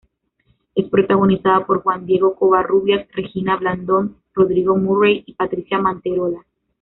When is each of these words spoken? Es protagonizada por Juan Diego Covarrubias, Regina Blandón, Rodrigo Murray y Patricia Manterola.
Es 0.73 0.89
protagonizada 0.89 1.63
por 1.63 1.83
Juan 1.83 2.07
Diego 2.07 2.33
Covarrubias, 2.35 3.07
Regina 3.11 3.55
Blandón, 3.57 4.17
Rodrigo 4.33 4.75
Murray 4.75 5.21
y 5.27 5.35
Patricia 5.35 5.77
Manterola. 5.77 6.43